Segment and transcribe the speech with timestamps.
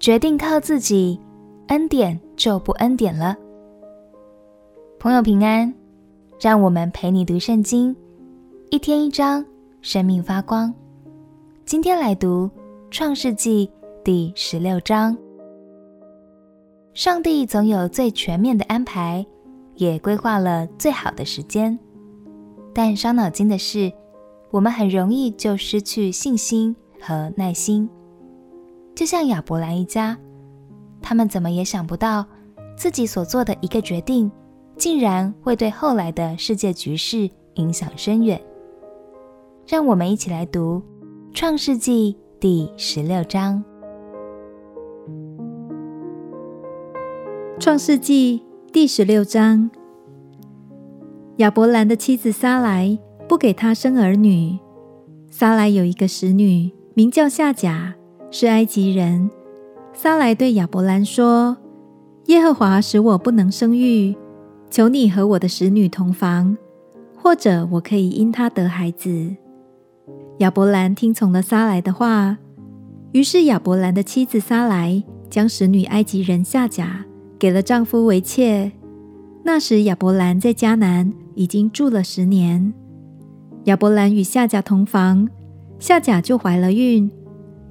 [0.00, 1.20] 决定靠自己，
[1.66, 3.36] 恩典就不恩典了。
[4.98, 5.70] 朋友平安，
[6.40, 7.94] 让我们陪你读圣经，
[8.70, 9.44] 一天一章，
[9.82, 10.72] 生命发光。
[11.66, 12.50] 今天来读
[12.90, 13.70] 创世纪
[14.02, 15.14] 第十六章。
[16.94, 19.24] 上帝总有最全面的安排，
[19.74, 21.78] 也规划了最好的时间。
[22.72, 23.92] 但伤脑筋的是，
[24.50, 27.86] 我们很容易就失去信心和耐心。
[28.94, 30.18] 就像亚伯兰一家，
[31.00, 32.26] 他们怎么也想不到，
[32.76, 34.30] 自己所做的一个决定，
[34.76, 38.40] 竟然会对后来的世界局势影响深远。
[39.66, 40.82] 让我们一起来读
[41.34, 43.64] 《创世纪》第十六章。
[47.62, 49.70] 《创世纪》第十六章，
[51.36, 54.58] 亚伯兰的妻子撒莱不给他生儿女。
[55.30, 57.94] 撒莱有一个使女，名叫夏甲。
[58.30, 59.30] 是埃及人。
[59.92, 61.56] 撒莱对亚伯兰说
[62.26, 64.16] ：“耶和华使我不能生育，
[64.70, 66.56] 求你和我的使女同房，
[67.16, 69.36] 或者我可以因她得孩子。”
[70.38, 72.38] 亚伯兰听从了撒莱的话。
[73.12, 77.04] 于是亚伯兰的妻子撒莱将使女埃及人夏甲
[77.40, 78.70] 给了丈夫为妾。
[79.42, 82.72] 那时亚伯兰在迦南已经住了十年。
[83.64, 85.28] 亚伯兰与夏甲同房，
[85.80, 87.10] 夏甲就怀了孕。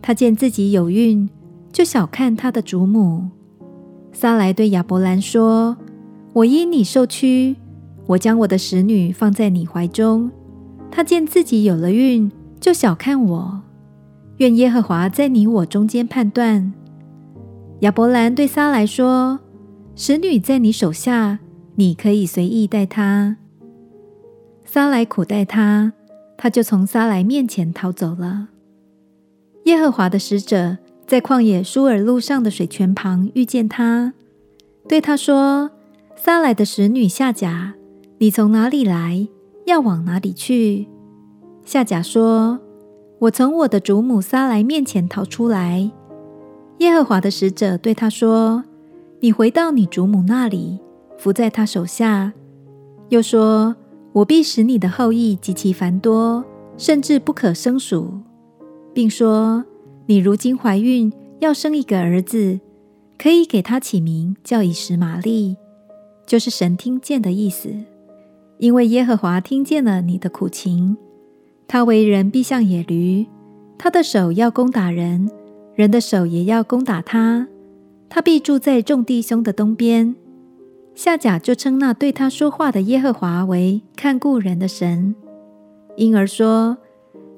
[0.00, 1.28] 他见自己有孕，
[1.72, 3.28] 就小看他的祖母。
[4.12, 5.76] 撒莱对亚伯兰说
[6.32, 7.56] ：“我因你受屈，
[8.06, 10.30] 我将我的使女放在你怀中。
[10.90, 13.62] 他见自己有了孕，就小看我。
[14.38, 16.72] 愿耶和华在你我中间判断。”
[17.80, 19.40] 亚伯兰对撒莱说
[19.94, 21.38] ：“使女在你手下，
[21.76, 23.36] 你可以随意待她。”
[24.64, 25.92] 撒莱苦待他，
[26.36, 28.48] 他就从撒莱面前逃走了。
[29.68, 34.14] 耶和华的使者在旷野舒尔路上的水泉旁遇见他，
[34.88, 35.70] 对他说
[36.16, 37.74] ：“撒来的使女夏甲，
[38.16, 39.28] 你从哪里来？
[39.66, 40.88] 要往哪里去？”
[41.66, 42.58] 夏甲说
[43.20, 45.90] ：“我从我的主母撒来面前逃出来。”
[46.80, 48.64] 耶和华的使者对他说
[49.20, 50.78] ：“你回到你主母那里，
[51.18, 52.32] 伏在她手下。”
[53.10, 53.76] 又说
[54.14, 56.42] ：“我必使你的后裔极其繁多，
[56.78, 58.20] 甚至不可胜数。”
[58.98, 59.64] 并说
[60.06, 62.58] ：“你如今怀孕，要生一个儿子，
[63.16, 65.56] 可以给他起名叫以实玛利，
[66.26, 67.72] 就是神听见的意思。
[68.58, 70.96] 因为耶和华听见了你的苦情。
[71.68, 73.24] 他为人必像野驴，
[73.78, 75.30] 他的手要攻打人，
[75.76, 77.46] 人的手也要攻打他。
[78.08, 80.16] 他必住在众弟兄的东边。”
[80.96, 85.14] 夏甲就称那对他说话的耶和华为看顾人的神，
[85.94, 86.78] 因而说：“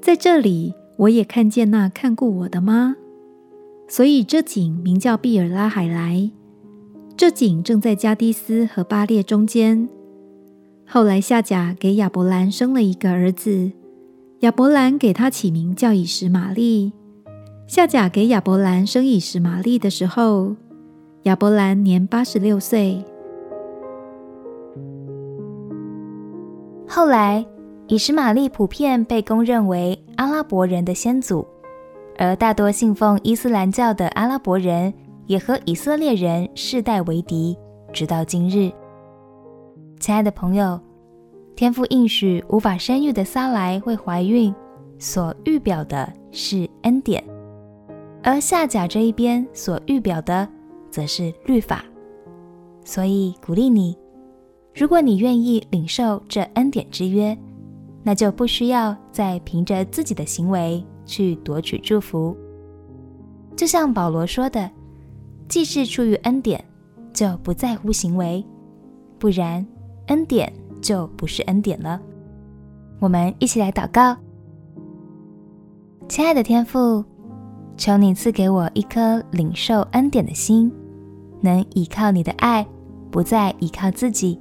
[0.00, 2.96] 在这里。”我也看见那看顾我的吗？
[3.88, 6.30] 所以这井名叫毕尔拉海莱。
[7.16, 9.88] 这井正在加低斯和巴列中间。
[10.86, 13.72] 后来夏甲给亚伯兰生了一个儿子，
[14.40, 16.92] 亚伯兰给他起名叫以实玛利。
[17.66, 20.54] 夏甲给亚伯兰生以实玛利的时候，
[21.22, 23.02] 亚伯兰年八十六岁。
[26.86, 27.46] 后来。
[27.90, 31.44] 以实玛利普遍被公认为阿拉伯人的先祖，
[32.16, 34.94] 而大多信奉伊斯兰教的阿拉伯人
[35.26, 37.58] 也和以色列人世代为敌，
[37.92, 38.70] 直到今日。
[39.98, 40.78] 亲爱的朋友，
[41.56, 44.54] 天父应许无法生育的撒莱会怀孕，
[45.00, 47.20] 所预表的是恩典；
[48.22, 50.48] 而夏甲这一边所预表的，
[50.92, 51.84] 则是律法。
[52.84, 53.98] 所以鼓励你，
[54.72, 57.36] 如果你愿意领受这恩典之约，
[58.02, 62.36] 那就不需要再凭着自己的行为去夺取祝福。
[63.56, 64.70] 就像保罗说的
[65.48, 66.64] ：“既是出于恩典，
[67.12, 68.44] 就不在乎行为，
[69.18, 69.66] 不然
[70.06, 70.50] 恩典
[70.80, 72.00] 就不是恩典了。”
[73.00, 74.16] 我们一起来祷告：
[76.08, 77.04] 亲爱的天父，
[77.76, 80.72] 求你赐给我一颗领受恩典的心，
[81.40, 82.66] 能依靠你的爱，
[83.10, 84.40] 不再依靠自己。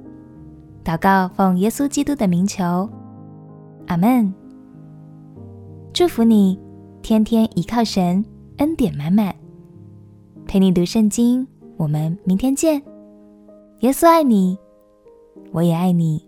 [0.82, 2.88] 祷告奉耶稣基督的名求。
[3.90, 4.32] 阿门。
[5.92, 6.56] 祝福你，
[7.02, 8.24] 天天倚靠神，
[8.58, 9.34] 恩典满满。
[10.46, 11.44] 陪你读圣经，
[11.76, 12.80] 我们明天见。
[13.80, 14.56] 耶稣爱你，
[15.50, 16.24] 我也爱你。